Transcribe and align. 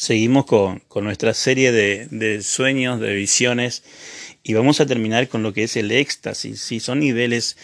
Seguimos 0.00 0.46
con, 0.46 0.80
nuestra 1.02 1.34
serie 1.34 1.72
de, 1.72 2.40
sueños, 2.42 3.00
de 3.00 3.12
visiones, 3.12 3.84
y 4.42 4.54
vamos 4.54 4.80
a 4.80 4.86
terminar 4.86 5.28
con 5.28 5.42
lo 5.42 5.52
que 5.52 5.64
es 5.64 5.76
el 5.76 5.90
éxtasis. 5.90 6.58
¿sí? 6.58 6.80
Son 6.80 7.00
niveles, 7.00 7.58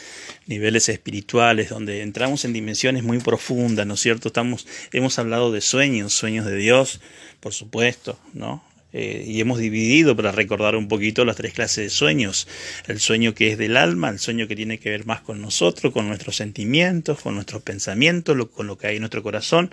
niveles 0.45 0.91
espirituales 0.91 1.71
donde 1.71 2.03
entramos 2.03 2.45
en 2.45 2.53
dimensiones 2.53 3.04
muy 3.04 3.21
profundas, 3.21 3.87
¿no 3.87 3.95
es 3.95 4.01
cierto? 4.01 4.29
Estamos, 4.29 4.67
hemos 4.93 5.19
hablado 5.19 5.51
de 5.51 5.62
sueños, 5.62 6.12
sueños 6.12 6.45
de 6.45 6.57
Dios, 6.57 7.01
por 7.41 7.54
supuesto, 7.54 8.18
¿no? 8.34 8.62
Eh, 8.93 9.25
y 9.27 9.41
hemos 9.41 9.59
dividido 9.59 10.14
para 10.14 10.30
recordar 10.30 10.77
un 10.77 10.89
poquito 10.89 11.25
las 11.25 11.37
tres 11.37 11.55
clases 11.55 11.84
de 11.84 11.91
sueños. 11.91 12.48
El 12.87 13.00
sueño 13.00 13.34
que 13.34 13.53
es 13.53 13.57
del 13.57 13.79
alma, 13.79 14.11
el 14.11 14.18
sueño 14.18 14.46
que 14.46 14.57
tiene 14.57 14.79
que 14.79 14.91
ver 14.91 15.07
más 15.07 15.23
con 15.23 15.41
nosotros, 15.41 15.91
con 15.91 16.07
nuestros 16.07 16.37
sentimientos, 16.37 17.18
con 17.18 17.34
nuestros 17.34 17.62
pensamientos, 17.62 18.37
con 18.55 18.66
lo 18.66 18.77
que 18.77 18.89
hay 18.89 18.96
en 18.96 19.00
nuestro 19.00 19.23
corazón 19.23 19.71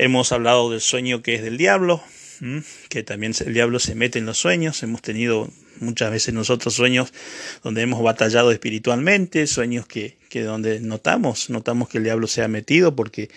Hemos 0.00 0.30
hablado 0.30 0.70
del 0.70 0.80
sueño 0.80 1.22
que 1.22 1.34
es 1.34 1.42
del 1.42 1.58
diablo, 1.58 2.00
que 2.88 3.02
también 3.02 3.32
el 3.44 3.52
diablo 3.52 3.80
se 3.80 3.96
mete 3.96 4.20
en 4.20 4.26
los 4.26 4.38
sueños. 4.38 4.80
Hemos 4.84 5.02
tenido 5.02 5.50
muchas 5.80 6.12
veces 6.12 6.32
nosotros 6.32 6.74
sueños 6.74 7.12
donde 7.64 7.82
hemos 7.82 8.00
batallado 8.00 8.52
espiritualmente, 8.52 9.48
sueños 9.48 9.88
que, 9.88 10.16
que 10.28 10.42
donde 10.42 10.78
notamos, 10.78 11.50
notamos 11.50 11.88
que 11.88 11.98
el 11.98 12.04
diablo 12.04 12.28
se 12.28 12.44
ha 12.44 12.48
metido 12.48 12.94
porque 12.94 13.28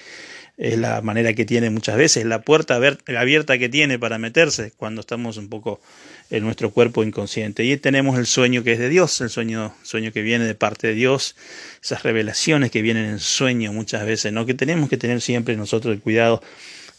es 0.62 0.78
la 0.78 1.02
manera 1.02 1.34
que 1.34 1.44
tiene 1.44 1.72
muchas 1.72 1.98
veces, 1.98 2.24
la 2.24 2.44
puerta 2.44 2.76
abierta 2.76 3.58
que 3.58 3.68
tiene 3.68 3.98
para 3.98 4.20
meterse 4.20 4.72
cuando 4.78 5.02
estamos 5.02 5.38
un 5.38 5.50
poco 5.50 5.82
en 6.30 6.44
nuestro 6.44 6.70
cuerpo 6.70 7.04
inconsciente. 7.04 7.64
Y 7.66 7.76
tenemos 7.78 8.20
el 8.20 8.28
sueño 8.28 8.64
que 8.64 8.74
es 8.74 8.80
de 8.80 8.88
Dios, 8.88 9.20
el 9.22 9.32
sueño, 9.32 9.74
sueño 9.82 10.12
que 10.12 10.22
viene 10.22 10.46
de 10.46 10.54
parte 10.54 10.86
de 10.86 10.94
Dios, 10.94 11.36
esas 11.84 12.04
revelaciones 12.04 12.70
que 12.70 12.84
vienen 12.84 13.06
en 13.06 13.18
sueño 13.18 13.74
muchas 13.74 14.06
veces, 14.06 14.32
¿no? 14.34 14.46
que 14.46 14.54
tenemos 14.54 14.88
que 14.88 14.98
tener 14.98 15.20
siempre 15.22 15.58
nosotros 15.58 15.96
el 15.96 16.00
cuidado 16.00 16.44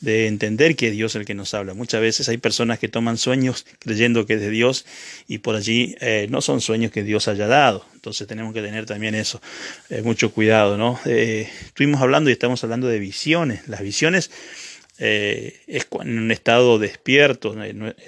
de 0.02 0.26
entender 0.26 0.76
que 0.76 0.90
Dios 0.90 1.12
es 1.12 1.20
el 1.20 1.24
que 1.24 1.34
nos 1.34 1.54
habla. 1.54 1.74
Muchas 1.74 2.00
veces 2.00 2.28
hay 2.28 2.36
personas 2.36 2.78
que 2.78 2.88
toman 2.88 3.16
sueños 3.16 3.64
creyendo 3.78 4.26
que 4.26 4.34
es 4.34 4.40
de 4.40 4.50
Dios 4.50 4.84
y 5.28 5.38
por 5.38 5.54
allí 5.54 5.96
eh, 6.00 6.26
no 6.28 6.42
son 6.42 6.60
sueños 6.60 6.90
que 6.90 7.04
Dios 7.04 7.28
haya 7.28 7.46
dado. 7.46 7.86
Entonces 7.94 8.26
tenemos 8.26 8.52
que 8.52 8.62
tener 8.62 8.84
también 8.84 9.14
eso, 9.14 9.40
eh, 9.90 10.02
mucho 10.02 10.32
cuidado, 10.32 10.76
¿no? 10.76 10.98
Eh, 11.06 11.48
estuvimos 11.66 12.02
hablando 12.02 12.30
y 12.30 12.32
estamos 12.32 12.62
hablando 12.64 12.88
de 12.88 12.98
visiones. 12.98 13.68
Las 13.68 13.80
visiones 13.80 14.30
eh, 14.98 15.56
es 15.66 15.88
en 16.02 16.18
un 16.18 16.30
estado 16.30 16.78
despierto, 16.78 17.56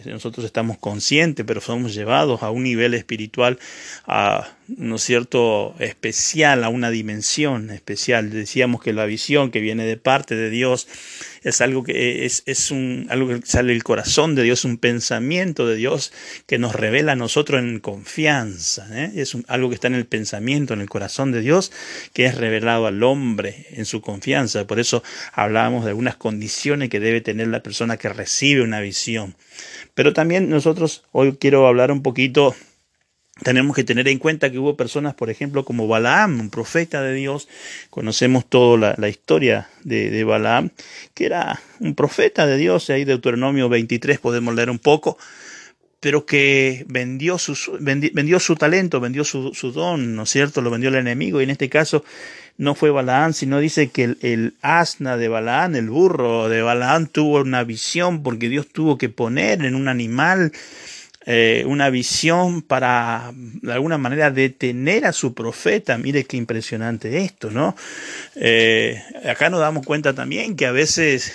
nosotros 0.04 0.44
estamos 0.44 0.76
conscientes, 0.78 1.44
pero 1.46 1.60
somos 1.60 1.94
llevados 1.94 2.42
a 2.42 2.50
un 2.50 2.62
nivel 2.62 2.92
espiritual, 2.92 3.58
a, 4.06 4.48
¿no 4.68 4.98
cierto?, 4.98 5.74
especial, 5.78 6.62
a 6.62 6.68
una 6.68 6.90
dimensión 6.90 7.70
especial. 7.70 8.30
Decíamos 8.30 8.82
que 8.82 8.92
la 8.92 9.06
visión 9.06 9.50
que 9.50 9.60
viene 9.60 9.86
de 9.86 9.96
parte 9.96 10.36
de 10.36 10.50
Dios 10.50 10.86
es 11.42 11.60
algo 11.60 11.84
que 11.84 12.24
es, 12.24 12.42
es 12.46 12.70
un, 12.70 13.06
algo 13.10 13.28
que 13.28 13.40
sale 13.44 13.72
del 13.72 13.84
corazón 13.84 14.34
de 14.34 14.42
Dios, 14.42 14.64
un 14.64 14.78
pensamiento 14.78 15.66
de 15.66 15.76
Dios 15.76 16.12
que 16.46 16.58
nos 16.58 16.74
revela 16.74 17.12
a 17.12 17.16
nosotros 17.16 17.60
en 17.60 17.80
confianza. 17.80 18.86
¿eh? 18.92 19.12
Es 19.16 19.36
algo 19.48 19.68
que 19.68 19.74
está 19.74 19.88
en 19.88 19.94
el 19.94 20.06
pensamiento, 20.06 20.74
en 20.74 20.80
el 20.80 20.88
corazón 20.88 21.32
de 21.32 21.40
Dios, 21.40 21.70
que 22.12 22.24
es 22.24 22.36
revelado 22.36 22.86
al 22.86 23.02
hombre 23.02 23.66
en 23.70 23.84
su 23.84 24.00
confianza. 24.00 24.66
Por 24.66 24.80
eso 24.80 25.02
hablábamos 25.32 25.84
de 25.84 25.90
algunas 25.90 26.16
condiciones 26.16 26.83
que 26.88 27.00
debe 27.00 27.20
tener 27.20 27.48
la 27.48 27.62
persona 27.62 27.96
que 27.96 28.08
recibe 28.08 28.62
una 28.62 28.80
visión. 28.80 29.34
Pero 29.94 30.12
también 30.12 30.48
nosotros 30.48 31.04
hoy 31.12 31.36
quiero 31.38 31.66
hablar 31.66 31.92
un 31.92 32.02
poquito 32.02 32.54
tenemos 33.42 33.74
que 33.74 33.82
tener 33.82 34.06
en 34.06 34.18
cuenta 34.18 34.52
que 34.52 34.58
hubo 34.58 34.76
personas, 34.76 35.14
por 35.14 35.28
ejemplo, 35.28 35.64
como 35.64 35.88
Balaam, 35.88 36.38
un 36.38 36.50
profeta 36.50 37.02
de 37.02 37.14
Dios, 37.14 37.48
conocemos 37.90 38.48
toda 38.48 38.94
la, 38.96 39.08
historia 39.08 39.68
de, 39.82 40.22
Balaam, 40.22 40.70
que 41.14 41.26
era 41.26 41.60
un 41.80 41.96
profeta 41.96 42.46
de 42.46 42.56
Dios, 42.56 42.90
ahí 42.90 43.04
Deuteronomio 43.04 43.68
23 43.68 44.20
podemos 44.20 44.54
leer 44.54 44.70
un 44.70 44.78
poco, 44.78 45.18
pero 45.98 46.26
que 46.26 46.84
vendió 46.86 47.38
su, 47.38 47.56
vendió 47.80 48.38
su 48.38 48.54
talento, 48.54 49.00
vendió 49.00 49.24
su, 49.24 49.50
don, 49.72 50.14
¿no 50.14 50.22
es 50.22 50.30
cierto? 50.30 50.60
Lo 50.60 50.70
vendió 50.70 50.90
el 50.90 50.96
enemigo, 50.96 51.40
y 51.40 51.44
en 51.44 51.50
este 51.50 51.68
caso 51.68 52.04
no 52.56 52.74
fue 52.74 52.90
Balaam, 52.90 53.32
sino 53.32 53.58
dice 53.58 53.90
que 53.90 54.16
el, 54.20 54.54
asna 54.62 55.16
de 55.16 55.28
Balaam, 55.28 55.74
el 55.74 55.90
burro 55.90 56.48
de 56.48 56.62
Balaam, 56.62 57.06
tuvo 57.06 57.40
una 57.40 57.64
visión 57.64 58.22
porque 58.22 58.48
Dios 58.48 58.68
tuvo 58.68 58.96
que 58.96 59.08
poner 59.08 59.64
en 59.64 59.74
un 59.74 59.88
animal 59.88 60.52
eh, 61.26 61.64
una 61.66 61.88
visión 61.88 62.60
para 62.60 63.32
de 63.34 63.72
alguna 63.72 63.96
manera 63.96 64.30
detener 64.30 65.06
a 65.06 65.12
su 65.12 65.32
profeta. 65.32 65.96
Mire 65.96 66.24
qué 66.24 66.36
impresionante 66.36 67.24
esto, 67.24 67.50
¿no? 67.50 67.74
Eh, 68.36 69.02
acá 69.26 69.48
nos 69.48 69.60
damos 69.60 69.86
cuenta 69.86 70.12
también 70.12 70.54
que 70.54 70.66
a 70.66 70.72
veces 70.72 71.32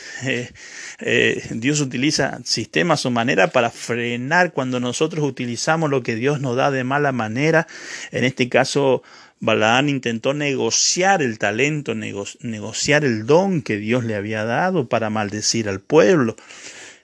eh, 1.01 1.41
Dios 1.49 1.81
utiliza 1.81 2.39
sistemas 2.45 3.03
o 3.07 3.09
maneras 3.09 3.49
para 3.49 3.71
frenar 3.71 4.53
cuando 4.53 4.79
nosotros 4.79 5.25
utilizamos 5.25 5.89
lo 5.89 6.03
que 6.03 6.15
Dios 6.15 6.39
nos 6.39 6.55
da 6.55 6.69
de 6.69 6.83
mala 6.83 7.11
manera. 7.11 7.65
En 8.11 8.25
este 8.25 8.47
caso, 8.47 9.01
Balaán 9.39 9.89
intentó 9.89 10.33
negociar 10.33 11.21
el 11.21 11.39
talento, 11.39 11.95
negociar 11.95 13.05
el 13.05 13.25
don 13.25 13.61
que 13.61 13.77
Dios 13.77 14.03
le 14.03 14.15
había 14.15 14.43
dado 14.43 14.89
para 14.89 15.09
maldecir 15.09 15.69
al 15.69 15.79
pueblo. 15.79 16.35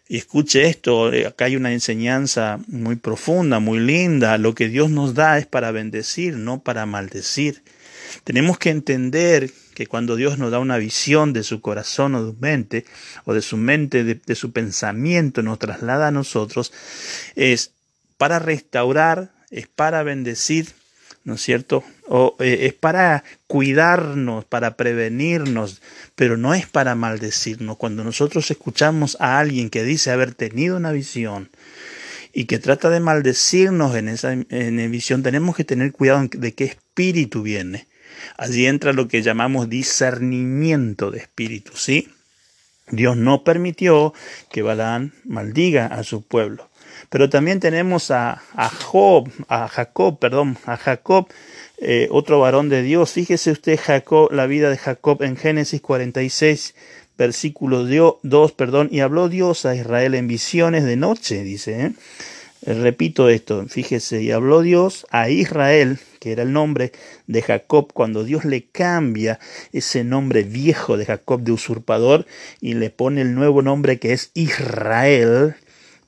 Y 0.07 0.17
escuche 0.17 0.67
esto, 0.67 1.11
eh, 1.11 1.25
acá 1.25 1.45
hay 1.45 1.55
una 1.55 1.73
enseñanza 1.73 2.59
muy 2.67 2.95
profunda, 2.95 3.59
muy 3.59 3.79
linda. 3.79 4.37
Lo 4.37 4.53
que 4.53 4.69
Dios 4.69 4.91
nos 4.91 5.15
da 5.15 5.39
es 5.39 5.47
para 5.47 5.71
bendecir, 5.71 6.35
no 6.35 6.61
para 6.61 6.85
maldecir. 6.85 7.63
Tenemos 8.23 8.59
que 8.59 8.69
entender 8.69 9.49
que 9.73 9.87
cuando 9.87 10.15
Dios 10.15 10.37
nos 10.37 10.51
da 10.51 10.59
una 10.59 10.77
visión 10.77 11.33
de 11.33 11.43
su 11.43 11.59
corazón 11.59 12.15
o 12.15 12.23
de 12.23 12.31
su 12.31 12.37
mente, 12.39 12.85
o 13.25 13.33
de 13.33 13.41
su 13.41 13.57
mente, 13.57 14.03
de, 14.03 14.35
su 14.35 14.51
pensamiento, 14.51 15.41
nos 15.41 15.59
traslada 15.59 16.07
a 16.07 16.11
nosotros, 16.11 16.71
es 17.35 17.71
para 18.17 18.39
restaurar, 18.39 19.33
es 19.49 19.67
para 19.67 20.03
bendecir, 20.03 20.67
¿no 21.25 21.33
es 21.33 21.41
cierto? 21.41 21.83
O, 22.07 22.37
eh, 22.39 22.67
es 22.67 22.73
para 22.73 23.23
cuidarnos, 23.47 24.45
para 24.45 24.77
prevenirnos, 24.77 25.81
pero 26.15 26.37
no 26.37 26.53
es 26.53 26.67
para 26.67 26.95
maldecirnos. 26.95 27.77
Cuando 27.77 28.03
nosotros 28.03 28.49
escuchamos 28.49 29.17
a 29.19 29.39
alguien 29.39 29.69
que 29.69 29.83
dice 29.83 30.11
haber 30.11 30.33
tenido 30.33 30.77
una 30.77 30.91
visión 30.91 31.49
y 32.31 32.45
que 32.45 32.59
trata 32.59 32.89
de 32.89 32.99
maldecirnos 32.99 33.95
en 33.95 34.07
esa 34.07 34.33
en 34.33 34.91
visión, 34.91 35.23
tenemos 35.23 35.55
que 35.55 35.63
tener 35.63 35.91
cuidado 35.91 36.29
de 36.31 36.53
qué 36.53 36.65
espíritu 36.65 37.41
viene. 37.41 37.87
Allí 38.37 38.65
entra 38.65 38.93
lo 38.93 39.07
que 39.07 39.21
llamamos 39.21 39.69
discernimiento 39.69 41.11
de 41.11 41.19
espíritu, 41.19 41.73
¿sí? 41.75 42.09
Dios 42.91 43.17
no 43.17 43.43
permitió 43.43 44.13
que 44.51 44.61
Balaán 44.61 45.13
maldiga 45.23 45.87
a 45.87 46.03
su 46.03 46.21
pueblo. 46.21 46.69
Pero 47.09 47.29
también 47.29 47.59
tenemos 47.59 48.11
a, 48.11 48.41
a 48.53 48.69
Job, 48.69 49.29
a 49.47 49.67
Jacob, 49.67 50.19
perdón, 50.19 50.57
a 50.65 50.77
Jacob, 50.77 51.27
eh, 51.77 52.07
otro 52.11 52.39
varón 52.39 52.69
de 52.69 52.81
Dios. 52.81 53.11
Fíjese 53.11 53.51
usted 53.51 53.79
Jacob, 53.81 54.31
la 54.31 54.47
vida 54.47 54.69
de 54.69 54.77
Jacob 54.77 55.23
en 55.23 55.37
Génesis 55.37 55.81
46, 55.81 56.75
versículo 57.17 57.85
2, 57.85 58.51
perdón, 58.53 58.89
y 58.91 58.99
habló 59.01 59.29
Dios 59.29 59.65
a 59.65 59.75
Israel 59.75 60.15
en 60.15 60.27
visiones 60.27 60.83
de 60.83 60.95
noche, 60.95 61.43
dice. 61.43 61.85
¿eh? 61.85 61.91
Eh, 62.65 62.73
repito 62.73 63.29
esto, 63.29 63.65
fíjese, 63.67 64.23
y 64.23 64.31
habló 64.31 64.61
Dios 64.61 65.05
a 65.11 65.29
Israel, 65.29 65.99
que 66.19 66.31
era 66.31 66.43
el 66.43 66.51
nombre 66.51 66.91
de 67.27 67.41
Jacob, 67.41 67.91
cuando 67.93 68.23
Dios 68.23 68.43
le 68.43 68.65
cambia 68.65 69.39
ese 69.71 70.03
nombre 70.03 70.43
viejo 70.43 70.97
de 70.97 71.05
Jacob 71.05 71.41
de 71.41 71.51
usurpador 71.51 72.25
y 72.61 72.73
le 72.73 72.89
pone 72.89 73.21
el 73.21 73.35
nuevo 73.35 73.61
nombre 73.61 73.99
que 73.99 74.13
es 74.13 74.31
Israel, 74.33 75.55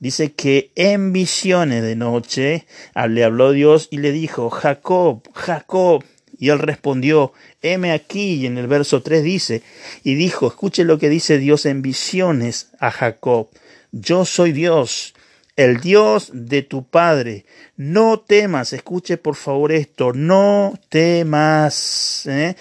dice 0.00 0.32
que 0.32 0.70
en 0.74 1.12
visiones 1.12 1.82
de 1.82 1.96
noche 1.96 2.66
le 3.08 3.24
habló 3.24 3.52
Dios 3.52 3.88
y 3.90 3.98
le 3.98 4.12
dijo, 4.12 4.50
Jacob, 4.50 5.22
Jacob. 5.34 6.04
Y 6.40 6.50
él 6.50 6.60
respondió, 6.60 7.32
heme 7.62 7.92
aquí. 7.92 8.34
Y 8.34 8.46
en 8.46 8.58
el 8.58 8.68
verso 8.68 9.02
3 9.02 9.24
dice, 9.24 9.62
y 10.04 10.14
dijo, 10.14 10.46
escuche 10.46 10.84
lo 10.84 10.98
que 10.98 11.08
dice 11.08 11.38
Dios 11.38 11.66
en 11.66 11.82
visiones 11.82 12.68
a 12.78 12.90
Jacob. 12.90 13.48
Yo 13.90 14.24
soy 14.24 14.52
Dios, 14.52 15.14
el 15.56 15.80
Dios 15.80 16.30
de 16.32 16.62
tu 16.62 16.84
Padre. 16.84 17.44
No 17.76 18.20
temas, 18.20 18.72
escuche 18.72 19.16
por 19.16 19.34
favor 19.34 19.72
esto, 19.72 20.12
no 20.12 20.74
temas 20.88 22.26
¿eh? 22.26 22.54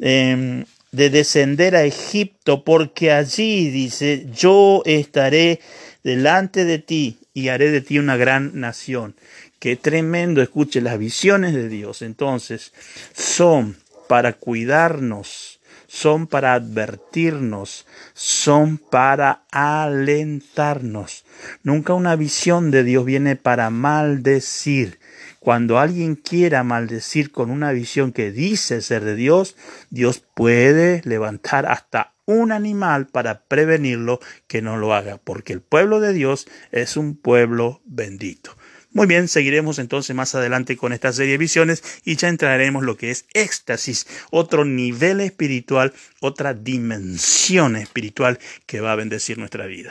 Em, 0.00 0.64
de 0.94 1.10
descender 1.10 1.74
a 1.74 1.82
Egipto, 1.82 2.62
porque 2.62 3.10
allí 3.10 3.68
dice, 3.68 4.28
yo 4.32 4.82
estaré 4.86 5.60
delante 6.04 6.64
de 6.64 6.78
ti 6.78 7.18
y 7.32 7.48
haré 7.48 7.72
de 7.72 7.80
ti 7.80 7.98
una 7.98 8.16
gran 8.16 8.60
nación. 8.60 9.16
Qué 9.58 9.74
tremendo, 9.74 10.40
escuche, 10.40 10.80
las 10.80 10.98
visiones 10.98 11.52
de 11.52 11.68
Dios 11.68 12.00
entonces 12.02 12.72
son 13.12 13.76
para 14.08 14.34
cuidarnos, 14.34 15.58
son 15.94 16.26
para 16.26 16.54
advertirnos, 16.54 17.86
son 18.14 18.78
para 18.78 19.44
alentarnos. 19.52 21.24
Nunca 21.62 21.94
una 21.94 22.16
visión 22.16 22.72
de 22.72 22.82
Dios 22.82 23.04
viene 23.04 23.36
para 23.36 23.70
maldecir. 23.70 24.98
Cuando 25.38 25.78
alguien 25.78 26.16
quiera 26.16 26.64
maldecir 26.64 27.30
con 27.30 27.48
una 27.48 27.70
visión 27.70 28.10
que 28.10 28.32
dice 28.32 28.82
ser 28.82 29.04
de 29.04 29.14
Dios, 29.14 29.54
Dios 29.90 30.20
puede 30.34 31.00
levantar 31.04 31.64
hasta 31.66 32.14
un 32.26 32.50
animal 32.50 33.06
para 33.06 33.42
prevenirlo 33.44 34.18
que 34.48 34.62
no 34.62 34.76
lo 34.76 34.94
haga, 34.94 35.20
porque 35.22 35.52
el 35.52 35.60
pueblo 35.60 36.00
de 36.00 36.12
Dios 36.12 36.48
es 36.72 36.96
un 36.96 37.16
pueblo 37.16 37.82
bendito. 37.84 38.56
Muy 38.94 39.08
bien, 39.08 39.26
seguiremos 39.26 39.80
entonces 39.80 40.14
más 40.14 40.36
adelante 40.36 40.76
con 40.76 40.92
esta 40.92 41.12
serie 41.12 41.32
de 41.32 41.38
visiones 41.38 41.82
y 42.04 42.14
ya 42.14 42.28
entraremos 42.28 42.84
lo 42.84 42.96
que 42.96 43.10
es 43.10 43.26
éxtasis, 43.34 44.06
otro 44.30 44.64
nivel 44.64 45.20
espiritual, 45.20 45.92
otra 46.20 46.54
dimensión 46.54 47.74
espiritual 47.74 48.38
que 48.66 48.80
va 48.80 48.92
a 48.92 48.96
bendecir 48.96 49.36
nuestra 49.36 49.66
vida. 49.66 49.90